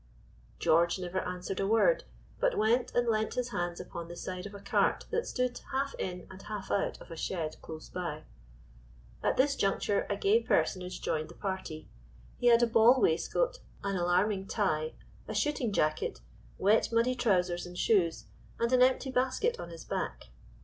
George 0.57 0.97
never 0.97 1.19
answered 1.19 1.59
a 1.59 1.67
word, 1.67 2.05
but 2.39 2.57
went 2.57 2.91
and 2.95 3.07
leaned 3.07 3.35
his 3.35 3.49
head 3.49 3.79
upon 3.79 4.07
the 4.07 4.15
side 4.15 4.47
of 4.47 4.55
a 4.55 4.59
cart 4.59 5.05
that 5.11 5.27
stood 5.27 5.61
half 5.71 5.93
in 5.99 6.25
and 6.31 6.41
half 6.41 6.71
out 6.71 6.99
of 6.99 7.11
a 7.11 7.15
shed 7.15 7.55
close 7.61 7.87
by. 7.87 8.23
At 9.21 9.37
this 9.37 9.55
juncture 9.55 10.07
a 10.09 10.17
gay 10.17 10.41
personage 10.41 11.01
joined 11.03 11.29
the 11.29 11.35
party. 11.35 11.87
He 12.39 12.47
had 12.47 12.63
a 12.63 12.65
ball 12.65 12.99
waistcoat, 12.99 13.59
as 13.83 13.93
alarming 13.93 14.47
tie, 14.47 14.93
a 15.27 15.35
shooting 15.35 15.71
jacket, 15.71 16.21
wet 16.57 16.91
muddy 16.91 17.13
trousers 17.13 17.67
and 17.67 17.77
shoes, 17.77 18.25
and 18.59 18.73
an 18.73 18.81
empty 18.81 19.11
basket 19.11 19.59
on 19.59 19.69
his 19.69 19.85
back. 19.85 20.29